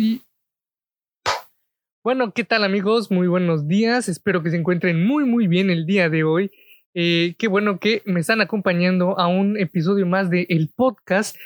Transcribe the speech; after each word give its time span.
Y 0.00 0.22
bueno, 2.04 2.32
¿qué 2.32 2.44
tal 2.44 2.62
amigos? 2.62 3.10
Muy 3.10 3.26
buenos 3.26 3.66
días. 3.66 4.08
Espero 4.08 4.44
que 4.44 4.50
se 4.50 4.56
encuentren 4.56 5.04
muy 5.04 5.24
muy 5.24 5.48
bien 5.48 5.70
el 5.70 5.86
día 5.86 6.08
de 6.08 6.22
hoy. 6.22 6.52
Eh, 6.94 7.34
qué 7.36 7.48
bueno 7.48 7.80
que 7.80 8.02
me 8.04 8.20
están 8.20 8.40
acompañando 8.40 9.18
a 9.18 9.26
un 9.26 9.58
episodio 9.58 10.06
más 10.06 10.30
de 10.30 10.46
el 10.50 10.68
podcast, 10.68 11.36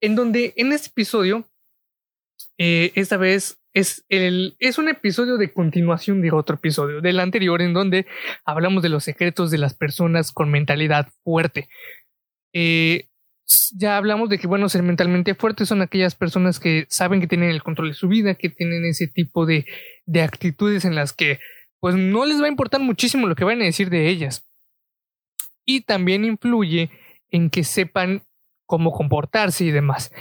en 0.00 0.14
donde 0.14 0.54
en 0.56 0.70
este 0.70 0.90
episodio, 0.90 1.48
eh, 2.56 2.92
esta 2.94 3.16
vez 3.16 3.58
es, 3.72 4.04
el, 4.08 4.54
es 4.60 4.78
un 4.78 4.88
episodio 4.88 5.36
de 5.36 5.52
continuación 5.52 6.22
de 6.22 6.30
otro 6.30 6.54
episodio, 6.54 7.00
del 7.00 7.18
anterior, 7.18 7.60
en 7.62 7.74
donde 7.74 8.06
hablamos 8.44 8.84
de 8.84 8.90
los 8.90 9.02
secretos 9.02 9.50
de 9.50 9.58
las 9.58 9.74
personas 9.74 10.30
con 10.30 10.52
mentalidad 10.52 11.08
fuerte. 11.24 11.68
Eh, 12.52 13.07
ya 13.76 13.96
hablamos 13.96 14.28
de 14.28 14.38
que, 14.38 14.46
bueno, 14.46 14.68
ser 14.68 14.82
mentalmente 14.82 15.34
fuertes 15.34 15.68
son 15.68 15.82
aquellas 15.82 16.14
personas 16.14 16.60
que 16.60 16.86
saben 16.88 17.20
que 17.20 17.26
tienen 17.26 17.50
el 17.50 17.62
control 17.62 17.88
de 17.88 17.94
su 17.94 18.08
vida, 18.08 18.34
que 18.34 18.50
tienen 18.50 18.84
ese 18.84 19.06
tipo 19.06 19.46
de, 19.46 19.66
de 20.06 20.22
actitudes 20.22 20.84
en 20.84 20.94
las 20.94 21.12
que, 21.12 21.38
pues, 21.80 21.94
no 21.94 22.26
les 22.26 22.40
va 22.40 22.46
a 22.46 22.50
importar 22.50 22.80
muchísimo 22.80 23.26
lo 23.26 23.34
que 23.34 23.44
van 23.44 23.60
a 23.62 23.64
decir 23.64 23.90
de 23.90 24.08
ellas. 24.08 24.46
Y 25.64 25.82
también 25.82 26.24
influye 26.24 26.90
en 27.30 27.50
que 27.50 27.64
sepan 27.64 28.22
cómo 28.66 28.92
comportarse 28.92 29.64
y 29.64 29.70
demás. 29.70 30.12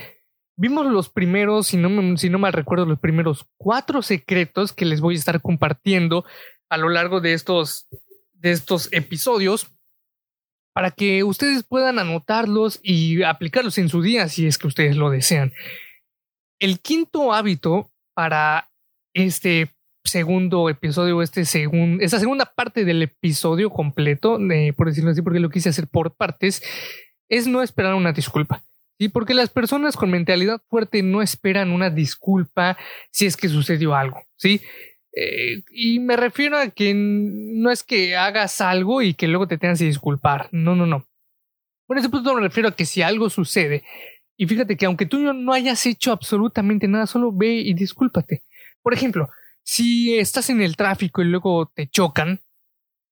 Vimos 0.56 0.86
los 0.88 1.10
primeros, 1.10 1.68
si 1.68 1.78
no, 1.78 2.18
si 2.18 2.30
no 2.30 2.40
mal 2.40 2.54
recuerdo, 2.54 2.86
los 2.86 3.00
primeros 3.00 3.46
cuatro 3.58 4.02
secretos 4.02 4.74
que 4.74 4.86
les 4.86 5.02
voy 5.02 5.16
a 5.16 5.20
estar 5.20 5.42
compartiendo 5.42 6.26
a 6.70 6.78
lo 6.78 6.90
largo 6.90 7.22
de 7.22 7.34
estos, 7.34 7.88
de 8.34 8.52
estos 8.52 8.92
episodios 8.92 9.77
para 10.78 10.92
que 10.92 11.24
ustedes 11.24 11.64
puedan 11.64 11.98
anotarlos 11.98 12.80
y 12.84 13.24
aplicarlos 13.24 13.80
en 13.80 13.90
su 13.90 14.04
día 14.04 14.30
si 14.30 14.46
es 14.46 14.60
que 14.60 14.68
ustedes 14.68 14.96
lo 14.96 15.10
desean. 15.10 15.52
El 16.60 16.80
quinto 16.82 17.34
hábito 17.34 17.90
para 18.14 18.70
este 19.16 19.74
segundo 20.04 20.70
episodio, 20.70 21.24
este 21.24 21.46
segun, 21.46 21.98
esta 22.00 22.20
segunda 22.20 22.46
parte 22.46 22.86
del 22.86 23.02
episodio 23.02 23.72
completo, 23.72 24.38
por 24.76 24.88
decirlo 24.90 25.10
así, 25.10 25.24
porque 25.24 25.40
lo 25.40 25.50
quise 25.50 25.70
hacer 25.70 25.88
por 25.88 26.14
partes, 26.14 26.62
es 27.28 27.48
no 27.48 27.64
esperar 27.64 27.96
una 27.96 28.14
disculpa. 28.14 28.64
¿sí? 29.00 29.10
Porque 29.10 29.34
las 29.34 29.50
personas 29.50 29.98
con 29.98 30.12
mentalidad 30.12 30.62
fuerte 30.70 31.02
no 31.02 31.24
esperan 31.24 31.72
una 31.72 31.90
disculpa 31.90 32.78
si 33.10 33.26
es 33.26 33.36
que 33.36 33.50
sucedió 33.50 33.96
algo. 33.96 34.22
¿sí? 34.36 34.62
Eh, 35.20 35.64
y 35.72 36.00
me 36.00 36.16
refiero 36.16 36.60
a 36.60 36.70
que 36.70 36.94
no 36.94 37.72
es 37.72 37.82
que 37.82 38.16
hagas 38.16 38.62
algo 38.62 39.02
y 39.02 39.16
que 39.16 39.28
luego 39.28 39.48
te 39.48 39.58
tengas 39.58 39.80
que 39.80 39.86
disculpar. 39.86 40.48
No, 40.52 40.76
no, 40.76 40.86
no. 40.86 41.08
Por 41.88 41.98
ese 41.98 42.10
punto 42.10 42.36
me 42.36 42.42
refiero 42.42 42.70
a 42.70 42.76
que 42.76 42.86
si 42.86 43.02
algo 43.02 43.32
sucede, 43.32 43.84
y 44.38 44.46
fíjate 44.46 44.78
que 44.78 44.86
aunque 44.86 45.08
tú 45.08 45.18
no 45.34 45.54
hayas 45.54 45.84
hecho 45.88 46.12
absolutamente 46.12 46.88
nada, 46.88 47.08
solo 47.08 47.32
ve 47.32 47.56
y 47.56 47.74
discúlpate. 47.74 48.44
Por 48.84 48.94
ejemplo, 48.94 49.30
si 49.64 50.20
estás 50.20 50.52
en 50.52 50.62
el 50.62 50.76
tráfico 50.76 51.24
y 51.24 51.26
luego 51.26 51.72
te 51.74 51.88
chocan, 51.88 52.40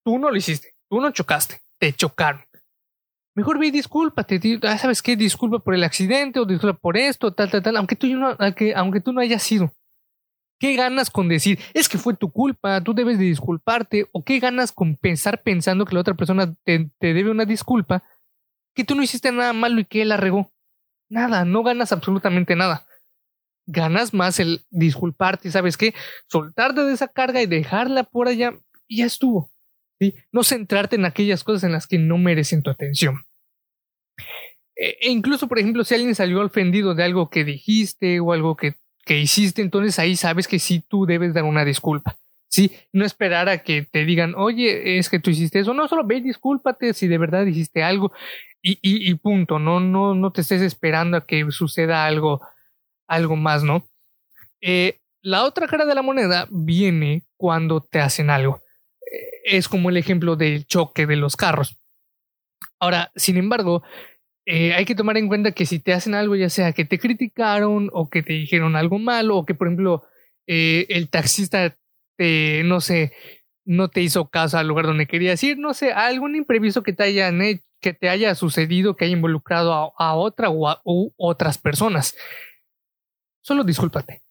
tú 0.04 0.20
no 0.20 0.30
lo 0.30 0.38
hiciste, 0.38 0.76
tú 0.88 1.02
no 1.02 1.10
chocaste, 1.10 1.62
te 1.80 1.92
chocaron. 1.94 2.44
Mejor 3.34 3.58
ve 3.58 3.68
y 3.68 3.72
discúlpate, 3.72 4.40
ah, 4.62 4.78
¿sabes 4.78 5.02
qué? 5.02 5.16
Disculpa 5.16 5.58
por 5.58 5.74
el 5.74 5.84
accidente 5.84 6.40
o 6.40 6.46
disculpa 6.46 6.78
por 6.80 6.98
esto, 6.98 7.34
tal, 7.34 7.50
tal, 7.50 7.64
tal, 7.64 7.78
aunque 7.78 7.96
tú 7.96 8.06
no, 8.08 8.36
aunque, 8.38 8.76
aunque 8.76 9.02
tú 9.02 9.12
no 9.12 9.22
hayas 9.22 9.42
sido. 9.42 9.74
¿Qué 10.66 10.76
ganas 10.76 11.12
con 11.12 11.28
decir, 11.28 11.60
es 11.76 11.88
que 11.88 12.00
fue 12.00 12.16
tu 12.16 12.32
culpa, 12.32 12.82
tú 12.82 12.96
debes 12.96 13.20
de 13.20 13.26
disculparte? 13.26 14.08
¿O 14.12 14.24
qué 14.24 14.40
ganas 14.40 14.72
con 14.72 14.96
pensar 14.96 15.44
pensando 15.44 15.86
que 15.86 15.94
la 15.94 16.02
otra 16.02 16.16
persona 16.16 16.56
te, 16.64 16.90
debe 17.00 17.30
una 17.30 17.46
disculpa, 17.46 18.04
que 18.74 18.84
tú 18.84 18.96
no 18.96 19.04
hiciste 19.04 19.32
nada 19.32 19.54
malo 19.54 19.80
y 19.80 19.86
que 19.86 20.02
él 20.02 20.10
la 20.10 20.18
regó? 20.18 20.52
Nada, 21.08 21.46
no 21.46 21.62
ganas 21.62 21.92
absolutamente 21.92 22.56
nada. 22.56 22.88
Ganas 23.68 24.12
más 24.12 24.40
el 24.40 24.66
disculparte, 24.72 25.52
¿sabes 25.52 25.78
qué? 25.78 25.94
Soltarte 26.30 26.82
de 26.82 26.94
esa 26.94 27.10
carga 27.10 27.44
y 27.44 27.46
dejarla 27.46 28.04
por 28.04 28.28
allá 28.28 28.56
y 28.88 28.98
ya 28.98 29.06
estuvo. 29.06 29.52
¿sí? 30.00 30.16
No 30.32 30.44
centrarte 30.44 30.96
en 30.96 31.06
aquellas 31.06 31.44
cosas 31.44 31.66
en 31.66 31.74
las 31.74 31.86
que 31.86 32.00
no 32.00 32.18
merecen 32.18 32.64
tu 32.64 32.72
atención. 32.72 33.18
E, 34.76 34.98
e 35.00 35.12
incluso, 35.12 35.48
por 35.48 35.60
ejemplo, 35.60 35.84
si 35.84 35.94
alguien 35.94 36.16
salió 36.16 36.42
ofendido 36.42 36.96
de 36.96 37.04
algo 37.04 37.30
que 37.30 37.44
dijiste 37.44 38.20
o 38.20 38.34
algo 38.34 38.56
que 38.56 38.74
que 39.06 39.20
hiciste, 39.20 39.62
entonces 39.62 39.98
ahí 40.00 40.16
sabes 40.16 40.48
que 40.48 40.60
sí 40.60 40.84
tú 40.86 41.06
debes 41.06 41.34
dar 41.34 41.44
una 41.44 41.64
disculpa. 41.64 42.18
Sí, 42.50 42.72
no 42.94 43.06
esperar 43.06 43.50
a 43.50 43.64
que 43.64 43.84
te 43.84 44.06
digan, 44.06 44.34
oye, 44.36 44.98
es 44.98 45.10
que 45.10 45.20
tú 45.20 45.30
hiciste 45.30 45.60
eso. 45.60 45.74
No, 45.74 45.88
solo 45.88 46.06
ve 46.06 46.22
discúlpate 46.22 46.94
si 46.94 47.08
de 47.08 47.18
verdad 47.18 47.46
hiciste 47.46 47.84
algo 47.84 48.12
y, 48.62 48.80
y, 48.82 49.14
punto. 49.16 49.60
No, 49.60 49.80
no, 49.80 50.16
no 50.16 50.32
te 50.32 50.42
estés 50.42 50.62
esperando 50.62 51.18
a 51.18 51.26
que 51.26 51.46
suceda 51.52 52.06
algo, 52.06 52.42
algo 53.08 53.36
más, 53.36 53.64
¿no? 53.64 53.88
Eh, 54.62 55.00
la 55.22 55.44
otra 55.44 55.68
cara 55.68 55.86
de 55.86 55.96
la 55.96 56.02
moneda 56.02 56.48
viene 56.50 57.24
cuando 57.38 57.82
te 57.82 58.00
hacen 58.00 58.30
algo. 58.30 58.62
Eh, 59.02 59.58
es 59.58 59.68
como 59.68 59.90
el 59.90 59.98
ejemplo 59.98 60.36
del 60.36 60.66
choque 60.66 61.06
de 61.06 61.16
los 61.16 61.36
carros. 61.36 61.78
Ahora, 62.80 63.12
sin 63.16 63.38
embargo, 63.38 63.84
eh, 64.46 64.74
hay 64.74 64.86
que 64.86 64.96
tomar 64.96 65.18
en 65.18 65.28
cuenta 65.28 65.52
que 65.54 65.66
si 65.66 65.80
te 65.80 65.94
hacen 65.94 66.14
algo, 66.14 66.36
ya 66.36 66.50
sea 66.50 66.72
que 66.74 66.86
te 66.86 67.00
criticaron 67.00 67.90
o 67.94 68.10
que 68.10 68.22
te 68.22 68.34
dijeron 68.34 68.76
algo 68.76 69.00
malo 69.00 69.38
o 69.38 69.46
que, 69.46 69.56
por 69.56 69.68
ejemplo, 69.68 70.04
eh, 70.46 70.86
el 70.90 71.10
taxista 71.10 71.76
te, 72.16 72.62
no 72.64 72.80
sé, 72.80 73.14
no 73.66 73.90
te 73.90 74.02
hizo 74.02 74.30
caso 74.30 74.58
al 74.58 74.68
lugar 74.68 74.86
donde 74.86 75.08
querías 75.08 75.44
ir, 75.44 75.58
no 75.58 75.74
sé, 75.74 75.92
algún 75.92 76.36
imprevisto 76.36 76.84
que 76.84 76.94
te, 76.94 77.04
hayan, 77.04 77.40
que 77.82 77.94
te 77.94 78.10
haya 78.10 78.36
sucedido, 78.36 78.96
que 78.96 79.06
haya 79.06 79.16
involucrado 79.16 79.94
a, 79.98 80.16
otra 80.16 80.50
o 80.50 80.70
a, 80.70 80.82
otras 80.84 81.58
personas. 81.58 82.16
Solo 83.42 83.64
discúlpate. 83.64 84.22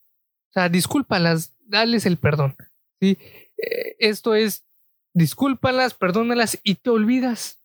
O 0.50 0.52
sea, 0.52 0.68
discúlpalas, 0.68 1.56
dales 1.66 2.06
el 2.06 2.18
perdón. 2.18 2.54
¿sí? 3.00 3.18
Eh, 3.58 3.96
esto 3.98 4.36
es, 4.36 4.64
discúlpalas, 5.12 5.94
perdónalas 5.94 6.60
y 6.62 6.76
te 6.76 6.90
olvidas. 6.90 7.60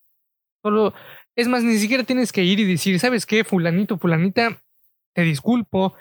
Solo 0.63 0.93
es 1.39 1.47
más, 1.47 1.63
ni 1.63 1.77
siquiera 1.77 2.03
tienes 2.03 2.31
que 2.31 2.43
ir 2.43 2.59
y 2.59 2.65
decir, 2.65 2.99
¿sabes 2.99 3.25
qué? 3.25 3.43
Fulanito, 3.43 3.97
fulanita, 3.97 4.61
te 5.13 5.21
disculpo, 5.21 5.95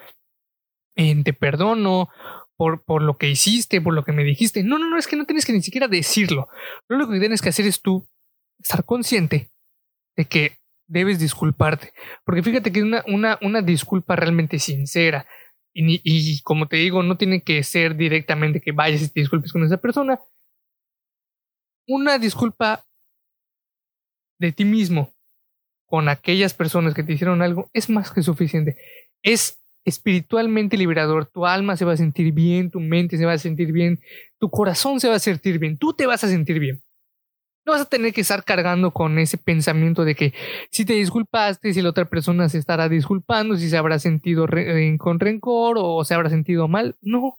te 0.95 1.33
perdono 1.33 2.09
por, 2.57 2.83
por 2.85 3.03
lo 3.03 3.17
que 3.17 3.31
hiciste, 3.31 3.81
por 3.81 3.95
lo 3.95 4.05
que 4.05 4.13
me 4.13 4.25
dijiste. 4.25 4.65
No, 4.65 4.79
no, 4.79 4.91
no, 4.91 4.99
es 4.99 5.07
que 5.07 5.17
no 5.17 5.27
tienes 5.27 5.47
que 5.47 5.53
ni 5.53 5.63
siquiera 5.63 5.87
decirlo. 5.87 6.49
Lo 6.89 6.97
único 6.97 7.13
que 7.13 7.21
tienes 7.21 7.41
que 7.41 7.51
hacer 7.51 7.67
es 7.67 7.81
tú 7.81 8.09
estar 8.59 8.85
consciente 8.85 9.53
de 10.17 10.25
que 10.25 10.59
debes 10.89 11.21
disculparte. 11.21 11.93
Porque 12.25 12.43
fíjate 12.43 12.73
que 12.73 12.83
una, 12.83 13.05
una, 13.07 13.39
una 13.43 13.63
disculpa 13.63 14.17
realmente 14.17 14.59
sincera. 14.59 15.27
Y, 15.73 16.01
y, 16.03 16.41
como 16.43 16.67
te 16.67 16.79
digo, 16.79 17.05
no 17.05 17.17
tiene 17.17 17.43
que 17.43 17.63
ser 17.63 17.95
directamente 17.95 18.61
que 18.61 18.73
vayas 18.73 19.03
y 19.03 19.09
te 19.09 19.21
disculpes 19.21 19.53
con 19.53 19.63
esa 19.63 19.77
persona. 19.77 20.19
Una 21.87 22.19
disculpa 22.19 22.85
de 24.41 24.53
ti 24.53 24.65
mismo, 24.65 25.15
con 25.89 26.09
aquellas 26.09 26.53
personas 26.53 26.95
que 26.95 27.03
te 27.03 27.15
hicieron 27.15 27.41
algo 27.41 27.71
es 27.73 27.89
más 27.89 28.11
que 28.11 28.23
suficiente. 28.23 28.77
Es 29.23 29.59
espiritualmente 29.87 30.77
liberador. 30.77 31.27
Tu 31.27 31.47
alma 31.47 31.77
se 31.77 31.87
va 31.87 31.95
a 31.95 31.97
sentir 31.97 32.33
bien, 32.33 32.71
tu 32.71 32.79
mente 32.79 33.17
se 33.17 33.25
va 33.25 33.33
a 33.33 33.39
sentir 33.39 33.73
bien, 33.73 34.01
tu 34.39 34.51
corazón 34.51 35.01
se 35.01 35.09
va 35.09 35.15
a 35.15 35.19
sentir 35.19 35.59
bien, 35.59 35.79
tú 35.79 35.95
te 35.95 36.07
vas 36.07 36.23
a 36.23 36.29
sentir 36.29 36.61
bien. 36.61 36.83
No 37.65 37.73
vas 37.73 37.83
a 37.83 37.89
tener 37.89 38.13
que 38.13 38.21
estar 38.21 38.45
cargando 38.45 38.93
con 38.93 39.19
ese 39.19 39.39
pensamiento 39.39 40.05
de 40.05 40.15
que 40.15 40.35
si 40.71 40.85
te 40.85 40.93
disculpaste, 40.93 41.73
si 41.73 41.83
la 41.83 41.91
otra 41.91 42.05
persona 42.05 42.49
se 42.51 42.59
estará 42.59 42.89
disculpando, 42.89 43.57
si 43.57 43.69
se 43.69 43.77
habrá 43.77 43.99
sentido 43.99 44.47
con 44.99 45.21
rencor 45.21 45.77
o 45.79 46.05
se 46.05 46.15
habrá 46.15 46.29
sentido 46.29 46.69
mal. 46.69 46.97
No. 47.01 47.39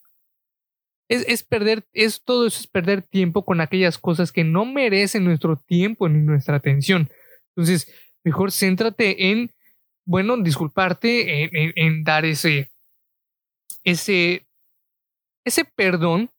Es, 1.07 1.25
es 1.27 1.43
perder, 1.43 1.85
es 1.93 2.23
todo 2.23 2.45
eso 2.47 2.59
es 2.59 2.67
perder 2.67 3.03
tiempo 3.03 3.43
con 3.43 3.61
aquellas 3.61 3.97
cosas 3.97 4.31
que 4.31 4.43
no 4.43 4.66
merecen 4.66 5.23
nuestro 5.23 5.55
tiempo 5.55 6.09
ni 6.09 6.19
nuestra 6.19 6.57
atención. 6.57 7.09
Entonces, 7.55 7.91
Mejor 8.24 8.52
céntrate 8.52 9.31
en, 9.31 9.52
bueno, 10.06 10.38
disculparte, 10.38 11.49
en, 11.76 12.03
dar 12.03 12.26
ese, 12.26 12.72
ese, 13.84 14.46
ese 15.46 15.66
perdón. 15.66 16.29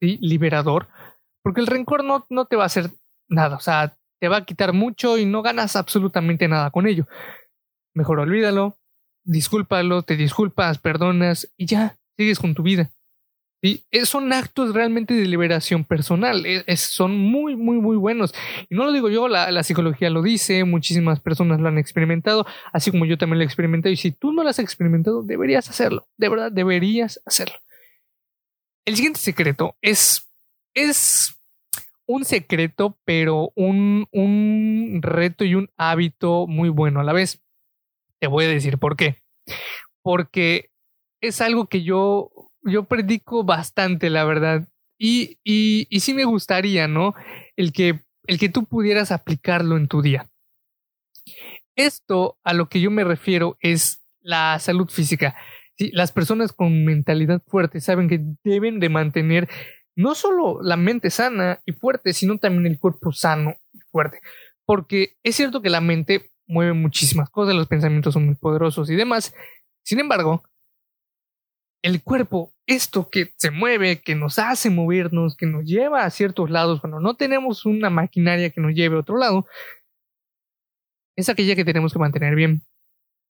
Liberador, 0.00 0.86
porque 1.42 1.60
el 1.60 1.66
rencor 1.66 2.04
no, 2.04 2.24
no 2.30 2.44
te 2.44 2.54
va 2.54 2.62
a 2.62 2.66
hacer 2.66 2.92
nada, 3.28 3.56
o 3.56 3.60
sea, 3.60 3.98
te 4.20 4.28
va 4.28 4.38
a 4.38 4.44
quitar 4.44 4.72
mucho 4.72 5.18
y 5.18 5.26
no 5.26 5.42
ganas 5.42 5.74
absolutamente 5.74 6.46
nada 6.46 6.70
con 6.70 6.86
ello. 6.86 7.06
Mejor 7.94 8.20
olvídalo, 8.20 8.78
discúlpalo, 9.24 10.02
te 10.02 10.16
disculpas, 10.16 10.78
perdonas 10.78 11.52
y 11.56 11.66
ya, 11.66 11.98
sigues 12.16 12.38
con 12.38 12.54
tu 12.54 12.62
vida. 12.62 12.90
Y 13.60 13.84
son 14.04 14.32
actos 14.32 14.72
realmente 14.72 15.14
de 15.14 15.26
liberación 15.26 15.84
personal, 15.84 16.44
son 16.76 17.16
muy, 17.16 17.56
muy, 17.56 17.78
muy 17.78 17.96
buenos. 17.96 18.32
Y 18.68 18.76
no 18.76 18.84
lo 18.84 18.92
digo 18.92 19.08
yo, 19.08 19.26
la, 19.26 19.50
la, 19.50 19.64
psicología 19.64 20.10
lo 20.10 20.22
dice, 20.22 20.62
muchísimas 20.64 21.18
personas 21.18 21.58
lo 21.58 21.66
han 21.66 21.76
experimentado, 21.76 22.46
así 22.72 22.92
como 22.92 23.04
yo 23.04 23.18
también 23.18 23.38
lo 23.38 23.42
he 23.42 23.46
experimentado. 23.46 23.92
Y 23.92 23.96
si 23.96 24.12
tú 24.12 24.32
no 24.32 24.44
lo 24.44 24.48
has 24.48 24.60
experimentado, 24.60 25.24
deberías 25.24 25.68
hacerlo, 25.68 26.06
de 26.16 26.28
verdad, 26.28 26.52
deberías 26.52 27.20
hacerlo. 27.26 27.56
El 28.84 28.96
siguiente 28.96 29.20
secreto 29.20 29.76
es, 29.82 30.28
es 30.72 31.38
un 32.06 32.24
secreto, 32.24 32.98
pero 33.04 33.52
un, 33.54 34.08
un 34.12 35.00
reto 35.02 35.44
y 35.44 35.54
un 35.54 35.70
hábito 35.76 36.46
muy 36.46 36.70
bueno 36.70 37.00
a 37.00 37.04
la 37.04 37.12
vez. 37.12 37.42
Te 38.18 38.28
voy 38.28 38.46
a 38.46 38.48
decir 38.48 38.78
por 38.78 38.96
qué. 38.96 39.22
Porque 40.00 40.70
es 41.20 41.42
algo 41.42 41.66
que 41.66 41.82
yo, 41.82 42.30
yo 42.62 42.84
predico 42.84 43.44
bastante, 43.44 44.10
la 44.10 44.24
verdad. 44.24 44.68
Y, 44.98 45.38
y, 45.44 45.86
y 45.90 46.00
sí 46.00 46.14
me 46.14 46.24
gustaría, 46.24 46.88
¿no? 46.88 47.14
El 47.56 47.72
que, 47.72 48.00
el 48.26 48.38
que 48.38 48.48
tú 48.48 48.64
pudieras 48.64 49.12
aplicarlo 49.12 49.76
en 49.76 49.88
tu 49.88 50.02
día. 50.02 50.28
Esto 51.76 52.38
a 52.42 52.54
lo 52.54 52.68
que 52.68 52.80
yo 52.80 52.90
me 52.90 53.04
refiero 53.04 53.56
es 53.60 54.02
la 54.20 54.58
salud 54.58 54.88
física. 54.88 55.36
Sí, 55.76 55.90
las 55.92 56.10
personas 56.10 56.52
con 56.52 56.84
mentalidad 56.84 57.40
fuerte 57.46 57.80
saben 57.80 58.08
que 58.08 58.20
deben 58.42 58.80
de 58.80 58.88
mantener 58.88 59.48
no 59.94 60.14
solo 60.14 60.60
la 60.62 60.76
mente 60.76 61.10
sana 61.10 61.60
y 61.66 61.72
fuerte, 61.72 62.12
sino 62.12 62.38
también 62.38 62.66
el 62.66 62.78
cuerpo 62.78 63.12
sano 63.12 63.56
y 63.72 63.78
fuerte. 63.90 64.20
Porque 64.64 65.16
es 65.22 65.36
cierto 65.36 65.62
que 65.62 65.70
la 65.70 65.80
mente 65.80 66.30
mueve 66.46 66.72
muchísimas 66.72 67.30
cosas, 67.30 67.54
los 67.54 67.68
pensamientos 67.68 68.14
son 68.14 68.26
muy 68.26 68.34
poderosos 68.34 68.90
y 68.90 68.96
demás. 68.96 69.34
Sin 69.82 70.00
embargo, 70.00 70.42
el 71.82 72.02
cuerpo, 72.02 72.52
esto 72.66 73.08
que 73.08 73.32
se 73.36 73.50
mueve, 73.50 74.00
que 74.02 74.14
nos 74.14 74.38
hace 74.38 74.70
movernos, 74.70 75.36
que 75.36 75.46
nos 75.46 75.64
lleva 75.64 76.04
a 76.04 76.10
ciertos 76.10 76.50
lados, 76.50 76.80
cuando 76.80 77.00
no 77.00 77.14
tenemos 77.14 77.66
una 77.66 77.90
maquinaria 77.90 78.50
que 78.50 78.60
nos 78.60 78.74
lleve 78.74 78.96
a 78.96 79.00
otro 79.00 79.16
lado, 79.16 79.46
es 81.16 81.28
aquella 81.28 81.56
que 81.56 81.64
tenemos 81.64 81.92
que 81.92 81.98
mantener 81.98 82.34
bien. 82.34 82.62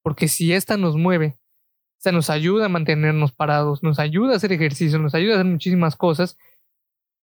Porque 0.02 0.28
si 0.28 0.52
esta 0.52 0.76
nos 0.76 0.96
mueve, 0.96 1.38
esta 1.98 2.12
nos 2.12 2.30
ayuda 2.30 2.66
a 2.66 2.68
mantenernos 2.68 3.32
parados, 3.32 3.82
nos 3.82 3.98
ayuda 3.98 4.34
a 4.34 4.36
hacer 4.36 4.52
ejercicio, 4.52 4.98
nos 4.98 5.14
ayuda 5.14 5.34
a 5.34 5.36
hacer 5.38 5.50
muchísimas 5.50 5.96
cosas, 5.96 6.38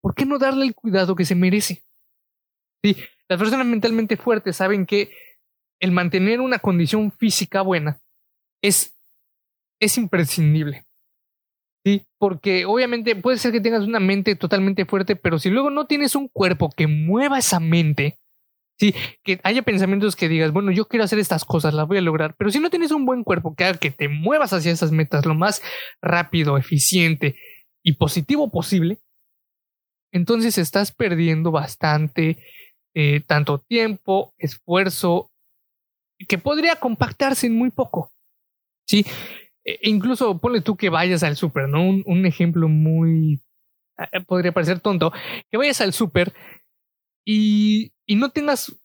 ¿por 0.02 0.14
qué 0.14 0.26
no 0.26 0.38
darle 0.38 0.66
el 0.66 0.76
cuidado 0.76 1.16
que 1.16 1.26
se 1.26 1.36
merece? 1.36 1.84
Sí, 2.84 2.98
las 3.28 3.40
personas 3.40 3.66
mentalmente 3.66 4.18
fuertes 4.18 4.58
saben 4.58 4.86
que 4.86 5.12
el 5.80 5.92
mantener 5.92 6.42
una 6.42 6.60
condición 6.60 7.12
física 7.12 7.62
buena 7.62 8.00
es, 8.62 8.96
es 9.80 9.98
imprescindible. 9.98 10.86
Sí, 11.86 12.04
porque 12.18 12.66
obviamente 12.66 13.16
puede 13.16 13.38
ser 13.38 13.52
que 13.52 13.62
tengas 13.62 13.84
una 13.84 14.00
mente 14.00 14.36
totalmente 14.36 14.86
fuerte, 14.86 15.16
pero 15.16 15.38
si 15.38 15.52
luego 15.52 15.70
no 15.70 15.86
tienes 15.86 16.16
un 16.16 16.28
cuerpo 16.28 16.70
que 16.76 16.88
mueva 16.88 17.38
esa 17.38 17.60
mente, 17.60 18.18
sí, 18.80 18.96
que 19.24 19.40
haya 19.44 19.64
pensamientos 19.64 20.16
que 20.16 20.30
digas, 20.30 20.54
bueno, 20.54 20.72
yo 20.72 20.88
quiero 20.88 21.06
hacer 21.06 21.20
estas 21.20 21.46
cosas, 21.46 21.74
las 21.74 21.88
voy 21.88 22.00
a 22.00 22.02
lograr, 22.02 22.36
pero 22.38 22.52
si 22.52 22.60
no 22.60 22.70
tienes 22.72 22.92
un 22.92 23.06
buen 23.06 23.24
cuerpo 23.24 23.56
que 23.56 23.66
haga 23.66 23.80
que 23.80 23.92
te 23.92 24.10
muevas 24.10 24.54
hacia 24.54 24.72
esas 24.72 24.92
metas 24.92 25.26
lo 25.26 25.36
más 25.36 25.62
rápido, 26.02 26.58
eficiente 26.58 27.36
y 27.84 27.94
positivo 27.94 28.52
posible, 28.52 29.00
entonces 30.12 30.58
estás 30.58 30.92
perdiendo 30.92 31.52
bastante, 31.52 32.38
eh, 32.94 33.22
tanto 33.28 33.60
tiempo, 33.60 34.34
esfuerzo, 34.38 35.32
que 36.28 36.38
podría 36.38 36.78
compactarse 36.78 37.48
en 37.48 37.56
muy 37.58 37.72
poco. 37.72 38.12
Sí, 38.88 39.06
e 39.66 39.90
incluso 39.90 40.38
ponle 40.38 40.62
tú 40.62 40.78
que 40.78 40.90
vayas 40.90 41.24
al 41.24 41.36
súper, 41.36 41.68
¿no? 41.68 41.82
Un, 41.82 42.26
ejemplo 42.26 42.70
muy... 42.70 43.42
Eh, 43.98 44.22
podría 44.26 44.52
parecer 44.52 44.80
tonto, 44.80 45.12
que 45.50 45.58
vayas 45.58 45.82
al 45.82 45.94
súper 45.94 46.34
y, 47.26 47.92
y 48.06 48.16
no 48.16 48.30
tengas... 48.30 48.76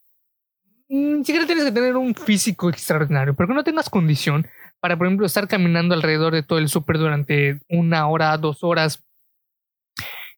Ni 0.89 1.23
siquiera 1.23 1.45
tienes 1.45 1.63
que 1.63 1.71
tener 1.71 1.95
un 1.95 2.13
físico 2.15 2.69
extraordinario, 2.69 3.33
pero 3.33 3.47
que 3.47 3.53
no 3.53 3.63
tengas 3.63 3.89
condición 3.89 4.45
para, 4.81 4.97
por 4.97 5.07
ejemplo, 5.07 5.25
estar 5.25 5.47
caminando 5.47 5.95
alrededor 5.95 6.33
de 6.33 6.43
todo 6.43 6.59
el 6.59 6.67
súper 6.67 6.97
durante 6.97 7.61
una 7.69 8.09
hora, 8.09 8.37
dos 8.37 8.63
horas, 8.63 9.01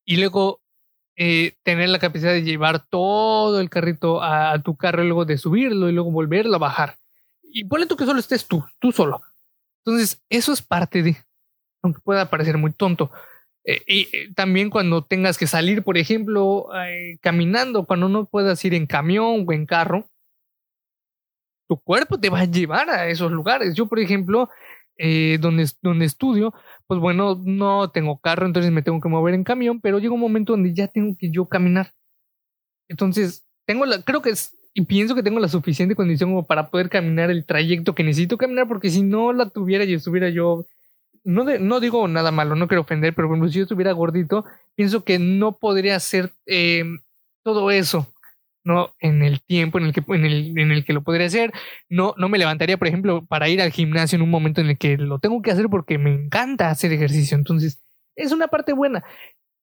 y 0.05 0.17
luego 0.17 0.61
eh, 1.15 1.55
tener 1.63 1.89
la 1.89 1.99
capacidad 1.99 2.31
de 2.31 2.43
llevar 2.43 2.85
todo 2.87 3.59
el 3.59 3.69
carrito 3.69 4.21
a, 4.21 4.59
tu 4.61 4.75
carro 4.75 5.03
y 5.03 5.07
luego 5.07 5.25
de 5.25 5.37
subirlo 5.37 5.89
y 5.89 5.93
luego 5.93 6.11
volverlo 6.11 6.55
a 6.55 6.59
bajar. 6.59 6.97
Y 7.41 7.65
ponle 7.65 7.85
tú 7.85 7.95
que 7.95 8.05
solo 8.05 8.19
estés 8.19 8.47
tú, 8.47 8.65
tú 8.79 8.91
solo. 8.91 9.21
Entonces, 9.85 10.21
eso 10.29 10.53
es 10.53 10.61
parte 10.61 11.03
de, 11.03 11.17
aunque 11.83 12.01
pueda 12.01 12.29
parecer 12.29 12.57
muy 12.57 12.73
tonto. 12.73 13.11
Eh, 13.65 13.81
y 13.87 14.01
eh, 14.15 14.33
también 14.35 14.69
cuando 14.69 15.05
tengas 15.05 15.37
que 15.37 15.47
salir, 15.47 15.83
por 15.83 15.97
ejemplo, 15.97 16.67
caminando, 17.21 17.85
cuando 17.85 18.09
no 18.09 18.25
puedas 18.25 18.63
ir 18.65 18.73
en 18.73 18.87
camión 18.87 19.45
o 19.47 19.51
en 19.53 19.65
carro, 19.65 20.09
tu 21.67 21.79
cuerpo 21.79 22.19
te 22.19 22.29
va 22.29 22.41
a 22.41 22.45
llevar 22.45 22.89
a 22.89 23.07
esos 23.07 23.31
lugares. 23.31 23.73
Yo, 23.75 23.87
por 23.87 23.99
ejemplo, 23.99 24.49
eh, 24.97 25.37
donde, 25.41 25.67
donde 25.81 26.05
estudio, 26.05 26.53
pues 26.87 26.99
bueno, 26.99 27.35
no 27.43 27.89
tengo 27.91 28.19
carro, 28.19 28.45
entonces 28.45 28.71
me 28.71 28.83
tengo 28.83 29.01
que 29.01 29.09
mover 29.09 29.33
en 29.33 29.43
camión, 29.43 29.81
pero 29.81 29.99
llega 29.99 30.13
un 30.13 30.19
momento 30.19 30.53
donde 30.53 30.73
ya 30.73 30.87
tengo 30.87 31.15
que 31.17 31.31
yo 31.31 31.47
caminar. 31.47 31.93
Entonces, 32.89 33.45
tengo 33.65 33.85
la, 33.85 34.03
creo 34.03 34.21
que 34.21 34.31
es, 34.31 34.55
y 34.73 34.85
pienso 34.85 35.15
que 35.15 35.23
tengo 35.23 35.39
la 35.39 35.47
suficiente 35.47 35.95
condición 35.95 36.31
como 36.31 36.45
para 36.45 36.69
poder 36.69 36.89
caminar 36.89 37.29
el 37.31 37.45
trayecto 37.45 37.95
que 37.95 38.03
necesito 38.03 38.37
caminar, 38.37 38.67
porque 38.67 38.89
si 38.89 39.03
no 39.03 39.33
la 39.33 39.49
tuviera 39.49 39.83
y 39.85 39.93
estuviera 39.93 40.29
yo, 40.29 40.65
no, 41.23 41.43
no 41.43 41.79
digo 41.79 42.07
nada 42.07 42.31
malo, 42.31 42.55
no 42.55 42.67
quiero 42.67 42.81
ofender, 42.81 43.13
pero 43.15 43.29
si 43.49 43.57
yo 43.59 43.63
estuviera 43.63 43.91
gordito, 43.91 44.45
pienso 44.75 45.03
que 45.03 45.19
no 45.19 45.57
podría 45.57 45.95
hacer 45.95 46.33
eh, 46.47 46.83
todo 47.43 47.71
eso 47.71 48.13
no 48.63 48.95
en 48.99 49.23
el 49.23 49.41
tiempo 49.41 49.77
en 49.77 49.85
el 49.85 49.93
que 49.93 50.03
en 50.07 50.25
el, 50.25 50.57
en 50.57 50.71
el 50.71 50.85
que 50.85 50.93
lo 50.93 51.03
podría 51.03 51.27
hacer. 51.27 51.51
No 51.89 52.15
no 52.17 52.29
me 52.29 52.37
levantaría 52.37 52.77
por 52.77 52.87
ejemplo 52.87 53.25
para 53.25 53.49
ir 53.49 53.61
al 53.61 53.71
gimnasio 53.71 54.15
en 54.15 54.21
un 54.21 54.29
momento 54.29 54.61
en 54.61 54.67
el 54.69 54.77
que 54.77 54.97
lo 54.97 55.19
tengo 55.19 55.41
que 55.41 55.51
hacer 55.51 55.69
porque 55.69 55.97
me 55.97 56.13
encanta 56.13 56.69
hacer 56.69 56.93
ejercicio. 56.93 57.37
Entonces 57.37 57.81
es 58.15 58.31
una 58.31 58.47
parte 58.47 58.73
buena. 58.73 59.03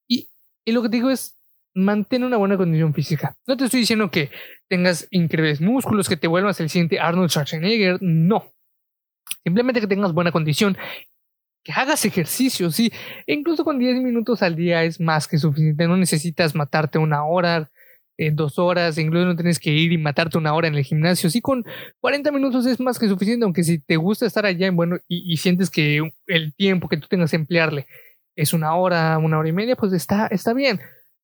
Y, 0.08 0.30
y 0.64 0.72
lo 0.72 0.82
que 0.82 0.88
te 0.88 0.96
digo 0.96 1.10
es 1.10 1.39
mantén 1.74 2.24
una 2.24 2.36
buena 2.36 2.56
condición 2.56 2.94
física. 2.94 3.36
No 3.46 3.56
te 3.56 3.64
estoy 3.64 3.80
diciendo 3.80 4.10
que 4.10 4.30
tengas 4.68 5.06
increíbles 5.10 5.60
músculos 5.60 6.08
que 6.08 6.16
te 6.16 6.28
vuelvas 6.28 6.60
el 6.60 6.68
siguiente 6.68 6.98
Arnold 6.98 7.30
Schwarzenegger 7.30 7.98
no. 8.00 8.52
Simplemente 9.44 9.80
que 9.80 9.86
tengas 9.86 10.12
buena 10.12 10.32
condición 10.32 10.76
que 11.62 11.72
hagas 11.72 12.04
ejercicio, 12.04 12.70
sí, 12.70 12.90
e 13.26 13.34
incluso 13.34 13.64
con 13.64 13.78
10 13.78 14.02
minutos 14.02 14.42
al 14.42 14.56
día 14.56 14.82
es 14.84 14.98
más 14.98 15.28
que 15.28 15.38
suficiente, 15.38 15.86
no 15.86 15.96
necesitas 15.96 16.54
matarte 16.54 16.98
una 16.98 17.24
hora, 17.24 17.70
eh, 18.16 18.30
dos 18.32 18.58
horas, 18.58 18.98
incluso 18.98 19.26
no 19.26 19.34
tienes 19.34 19.58
que 19.58 19.70
ir 19.70 19.92
y 19.92 19.98
matarte 19.98 20.36
una 20.36 20.52
hora 20.52 20.68
en 20.68 20.74
el 20.74 20.84
gimnasio. 20.84 21.30
Sí, 21.30 21.40
con 21.40 21.64
40 22.00 22.30
minutos 22.32 22.66
es 22.66 22.78
más 22.78 22.98
que 22.98 23.08
suficiente, 23.08 23.44
aunque 23.44 23.64
si 23.64 23.78
te 23.78 23.96
gusta 23.96 24.26
estar 24.26 24.44
allá 24.44 24.70
bueno, 24.70 24.98
y, 25.08 25.36
sientes 25.38 25.70
que 25.70 26.02
el 26.26 26.54
tiempo 26.54 26.88
que 26.88 26.98
tú 26.98 27.08
tengas 27.08 27.30
que 27.30 27.36
emplearle 27.36 27.86
es 28.36 28.52
una 28.52 28.74
hora, 28.74 29.16
una 29.18 29.38
hora 29.38 29.48
y 29.48 29.52
media, 29.52 29.74
pues 29.74 29.94
está, 29.94 30.26
está 30.26 30.52
bien, 30.52 30.80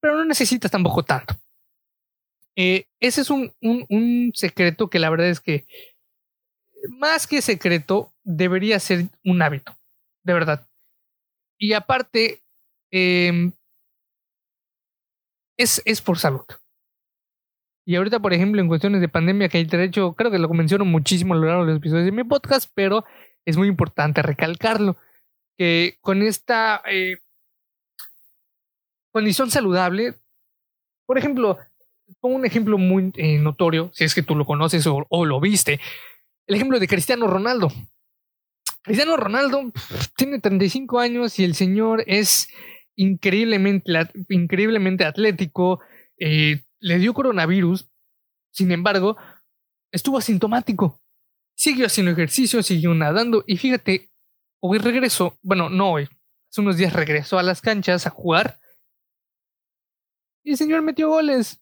pero 0.07 0.19
no 0.19 0.25
necesitas 0.25 0.71
tampoco 0.71 1.03
tanto. 1.03 1.35
Eh, 2.55 2.87
ese 3.01 3.23
es 3.23 3.29
un, 3.29 3.53
un, 3.61 4.31
secreto 4.35 4.89
que 4.89 5.01
la 5.01 5.11
verdad 5.11 5.27
es 5.27 5.41
que 5.41 5.67
más 6.91 7.27
que 7.27 7.43
secreto 7.43 8.15
debería 8.23 8.79
ser 8.79 9.09
un 9.25 9.43
hábito, 9.43 9.77
de 10.23 10.33
verdad. 10.33 10.69
Y 11.59 11.73
aparte, 11.73 12.41
eh, 12.93 13.51
es, 15.59 15.83
es 15.85 16.01
por 16.01 16.19
salud. 16.19 16.47
Y 17.85 17.97
ahorita, 17.97 18.21
por 18.21 18.33
ejemplo, 18.33 18.61
en 18.61 18.69
cuestiones 18.69 19.01
de 19.01 19.09
pandemia, 19.09 19.49
que 19.49 19.59
hay 19.59 19.65
derecho, 19.65 20.15
creo 20.15 20.31
que 20.31 20.39
lo 20.39 20.49
menciono 20.51 20.85
muchísimo 20.85 21.35
a 21.35 21.37
lo 21.37 21.47
largo 21.47 21.67
de 21.67 21.73
los 21.73 21.79
episodios 21.79 22.05
de 22.05 22.13
mi 22.13 22.23
podcast, 22.23 22.71
pero 22.77 23.05
es 23.45 23.57
muy 23.57 23.67
importante 23.67 24.23
recalcarlo, 24.23 24.97
que 25.59 25.99
con 26.01 26.23
esta 26.23 26.81
eh, 26.89 27.17
condición 29.17 29.51
saludable, 29.51 30.15
por 31.07 31.17
ejemplo, 31.17 31.57
pongo 32.21 32.37
un 32.37 32.45
ejemplo 32.45 32.77
muy 32.77 33.13
eh, 33.17 33.39
notorio, 33.39 33.91
si 33.95 34.05
es 34.05 34.15
que 34.15 34.23
tú 34.23 34.37
lo 34.37 34.45
conoces 34.45 34.87
o, 34.87 35.07
o, 35.09 35.25
lo 35.25 35.41
viste, 35.41 35.81
el 36.47 36.55
ejemplo 36.55 36.79
de 36.79 36.87
Cristiano 36.87 37.27
Ronaldo. 37.27 37.73
Cristiano 38.83 39.17
Ronaldo 39.17 39.73
tiene 40.19 40.39
35 40.39 41.01
años 41.01 41.39
y 41.39 41.45
el 41.45 41.55
señor 41.55 42.05
es 42.07 42.49
increíblemente, 42.95 43.91
increíblemente 44.29 45.07
atlético, 45.07 45.81
eh, 46.19 46.65
le 46.81 46.99
dio 46.99 47.15
coronavirus, 47.15 47.89
sin 48.51 48.71
embargo, 48.71 49.17
estuvo 49.93 50.19
asintomático. 50.19 51.01
Siguió 51.55 51.87
haciendo 51.87 52.13
ejercicio, 52.13 52.63
siguió 52.63 52.93
nadando 52.93 53.45
y 53.47 53.57
fíjate, 53.57 54.11
hoy 54.61 54.77
regresó, 54.77 55.39
bueno, 55.41 55.71
no 55.71 55.93
hoy, 55.93 56.07
hace 56.51 56.61
unos 56.61 56.77
días 56.77 56.93
regresó 56.93 57.39
a 57.39 57.43
las 57.43 57.63
canchas 57.63 58.07
a 58.07 58.11
jugar 58.11 58.61
y 60.47 60.53
el 60.53 60.57
señor 60.57 60.81
metió 60.83 61.09
goles. 61.09 61.61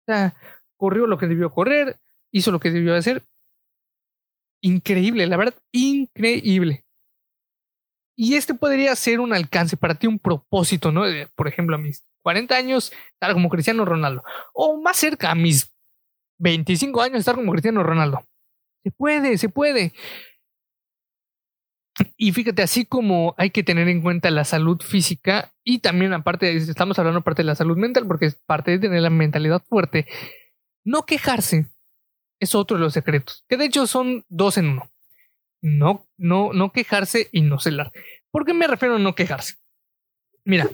O 0.00 0.12
sea, 0.12 0.34
corrió 0.76 1.06
lo 1.06 1.18
que 1.18 1.26
debió 1.26 1.50
correr, 1.50 2.00
hizo 2.32 2.50
lo 2.50 2.58
que 2.58 2.70
debió 2.70 2.94
hacer. 2.94 3.22
Increíble, 4.62 5.26
la 5.26 5.36
verdad, 5.36 5.54
increíble. 5.72 6.84
Y 8.16 8.36
este 8.36 8.54
podría 8.54 8.96
ser 8.96 9.20
un 9.20 9.34
alcance 9.34 9.76
para 9.76 9.94
ti, 9.94 10.06
un 10.06 10.18
propósito, 10.18 10.90
¿no? 10.90 11.02
Por 11.34 11.48
ejemplo, 11.48 11.76
a 11.76 11.78
mis 11.78 12.02
40 12.22 12.56
años, 12.56 12.92
estar 13.12 13.34
como 13.34 13.50
Cristiano 13.50 13.84
Ronaldo. 13.84 14.22
O 14.54 14.80
más 14.80 14.96
cerca, 14.96 15.30
a 15.30 15.34
mis 15.34 15.70
25 16.38 17.02
años, 17.02 17.18
estar 17.18 17.34
como 17.34 17.52
Cristiano 17.52 17.82
Ronaldo. 17.82 18.24
Se 18.82 18.90
puede, 18.90 19.36
se 19.36 19.50
puede. 19.50 19.92
Y 22.16 22.32
fíjate, 22.32 22.62
así 22.62 22.84
como 22.84 23.34
hay 23.38 23.50
que 23.50 23.62
tener 23.62 23.88
en 23.88 24.02
cuenta 24.02 24.30
la 24.30 24.44
salud 24.44 24.80
física 24.80 25.52
y 25.62 25.78
también 25.78 26.12
aparte, 26.12 26.56
estamos 26.56 26.98
hablando 26.98 27.20
aparte 27.20 27.42
de 27.42 27.46
la 27.46 27.54
salud 27.54 27.76
mental, 27.76 28.06
porque 28.06 28.26
es 28.26 28.34
parte 28.34 28.72
de 28.72 28.78
tener 28.78 29.02
la 29.02 29.10
mentalidad 29.10 29.62
fuerte, 29.68 30.06
no 30.84 31.04
quejarse 31.06 31.66
es 32.40 32.54
otro 32.54 32.76
de 32.76 32.82
los 32.82 32.92
secretos, 32.92 33.44
que 33.48 33.56
de 33.56 33.66
hecho 33.66 33.86
son 33.86 34.24
dos 34.28 34.58
en 34.58 34.68
uno 34.68 34.90
no, 35.64 36.06
no, 36.18 36.52
no 36.52 36.72
quejarse 36.72 37.28
y 37.32 37.40
no 37.40 37.58
celar. 37.58 37.90
¿Por 38.30 38.44
qué 38.44 38.52
me 38.52 38.66
refiero 38.66 38.96
a 38.96 38.98
no 38.98 39.14
quejarse? 39.14 39.54
Mira, 40.44 40.68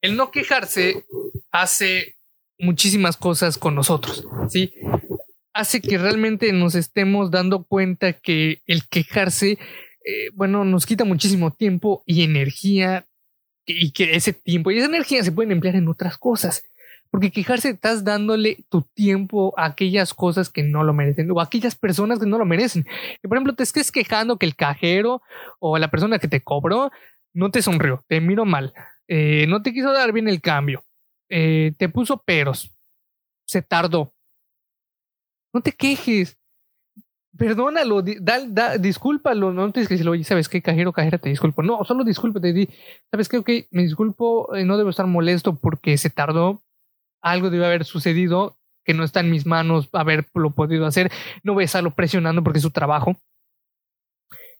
el 0.00 0.16
no 0.16 0.30
quejarse 0.30 1.04
hace 1.50 2.16
muchísimas 2.58 3.18
cosas 3.18 3.58
con 3.58 3.74
nosotros, 3.74 4.26
¿sí? 4.48 4.72
Hace 5.52 5.82
que 5.82 5.98
realmente 5.98 6.50
nos 6.54 6.74
estemos 6.74 7.30
dando 7.30 7.64
cuenta 7.64 8.14
que 8.14 8.62
el 8.66 8.88
quejarse, 8.88 9.58
eh, 10.04 10.30
bueno, 10.34 10.64
nos 10.64 10.86
quita 10.86 11.04
muchísimo 11.04 11.52
tiempo 11.52 12.02
y 12.06 12.22
energía 12.22 13.06
y 13.66 13.92
que 13.92 14.14
ese 14.16 14.32
tiempo 14.32 14.70
y 14.70 14.78
esa 14.78 14.86
energía 14.86 15.22
se 15.22 15.32
pueden 15.32 15.52
emplear 15.52 15.76
en 15.76 15.88
otras 15.88 16.18
cosas. 16.18 16.64
Porque 17.10 17.30
quejarse 17.30 17.68
estás 17.68 18.04
dándole 18.04 18.64
tu 18.70 18.82
tiempo 18.82 19.52
a 19.58 19.66
aquellas 19.66 20.14
cosas 20.14 20.48
que 20.48 20.62
no 20.62 20.82
lo 20.82 20.94
merecen 20.94 21.30
o 21.30 21.40
a 21.40 21.44
aquellas 21.44 21.74
personas 21.74 22.18
que 22.18 22.26
no 22.26 22.38
lo 22.38 22.46
merecen. 22.46 22.84
Que 23.20 23.28
por 23.28 23.36
ejemplo 23.36 23.54
te 23.54 23.64
estés 23.64 23.92
quejando 23.92 24.38
que 24.38 24.46
el 24.46 24.56
cajero 24.56 25.22
o 25.58 25.76
la 25.76 25.90
persona 25.90 26.18
que 26.18 26.28
te 26.28 26.42
cobró 26.42 26.90
no 27.34 27.50
te 27.50 27.62
sonrió, 27.62 28.04
te 28.08 28.20
miró 28.20 28.44
mal, 28.44 28.74
eh, 29.08 29.46
no 29.48 29.62
te 29.62 29.72
quiso 29.72 29.92
dar 29.92 30.12
bien 30.12 30.28
el 30.28 30.40
cambio, 30.40 30.84
eh, 31.28 31.72
te 31.78 31.88
puso 31.88 32.22
peros, 32.22 32.72
se 33.46 33.62
tardó. 33.62 34.14
No 35.52 35.60
te 35.60 35.72
quejes. 35.72 36.38
Perdónalo, 37.36 38.02
da, 38.02 38.76
discúlpalo, 38.76 39.52
no 39.52 39.72
tienes 39.72 39.88
que 39.88 39.94
decirle, 39.94 40.10
oye, 40.10 40.24
¿sabes 40.24 40.48
qué, 40.48 40.60
cajero, 40.60 40.92
cajera, 40.92 41.18
te 41.18 41.30
disculpo? 41.30 41.62
No, 41.62 41.82
solo 41.84 42.04
discúlpate, 42.04 42.52
di, 42.52 42.68
¿sabes 43.10 43.28
qué? 43.28 43.38
Ok, 43.38 43.48
me 43.70 43.82
disculpo, 43.82 44.54
eh, 44.54 44.64
no 44.64 44.76
debo 44.76 44.90
estar 44.90 45.06
molesto 45.06 45.54
porque 45.54 45.96
se 45.96 46.10
tardó, 46.10 46.62
algo 47.22 47.48
debe 47.48 47.64
haber 47.64 47.84
sucedido 47.84 48.58
que 48.84 48.94
no 48.94 49.04
está 49.04 49.20
en 49.20 49.30
mis 49.30 49.46
manos 49.46 49.88
haberlo 49.92 50.50
podido 50.50 50.86
hacer. 50.86 51.10
No 51.42 51.54
voy 51.54 51.62
a 51.62 51.66
estarlo 51.66 51.94
presionando 51.94 52.42
porque 52.42 52.58
es 52.58 52.64
su 52.64 52.70
trabajo. 52.70 53.16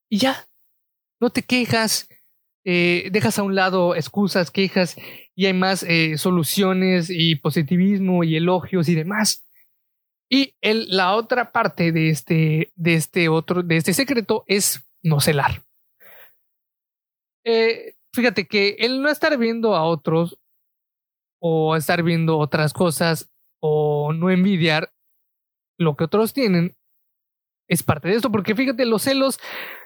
Y 0.09 0.19
ya, 0.19 0.47
no 1.21 1.31
te 1.31 1.43
quejas, 1.43 2.09
eh, 2.65 3.09
dejas 3.11 3.39
a 3.39 3.43
un 3.43 3.55
lado 3.55 3.95
excusas, 3.97 4.51
quejas 4.51 4.97
y 5.35 5.47
hay 5.47 5.55
más 5.55 5.83
eh, 5.83 6.17
soluciones 6.19 7.09
y 7.11 7.37
positivismo 7.37 8.23
y 8.25 8.37
elogios 8.37 8.89
y 8.89 8.95
demás. 8.95 9.45
Y 10.33 10.55
el, 10.63 10.87
la 10.89 11.15
otra 11.15 11.53
parte 11.53 11.93
de 11.93 12.09
este, 12.09 12.73
de 12.75 12.95
este 12.95 13.29
otro, 13.29 13.63
de 13.63 13.77
este 13.77 13.93
secreto 13.93 14.45
es 14.47 14.83
no 15.03 15.21
celar. 15.21 15.63
Eh, 17.45 17.97
fíjate 18.15 18.47
que 18.47 18.77
el 18.79 19.03
no 19.03 19.11
estar 19.11 19.37
viendo 19.37 19.75
a 19.75 19.85
otros 19.85 20.39
o 21.39 21.77
estar 21.77 22.03
viendo 22.03 22.39
otras 22.39 22.73
cosas 22.73 23.31
o 23.61 24.15
no 24.15 24.31
envidiar 24.31 24.95
lo 25.79 25.97
que 25.97 26.05
otros 26.05 26.33
tienen 26.33 26.79
es 27.69 27.83
parte 27.83 28.09
de 28.09 28.15
esto, 28.15 28.33
porque 28.33 28.55
fíjate, 28.55 28.87
los 28.87 29.03
celos 29.03 29.39